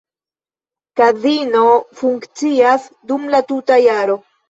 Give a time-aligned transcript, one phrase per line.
[1.01, 1.63] Kazino
[2.01, 4.23] funkcias dum la tuta jaro.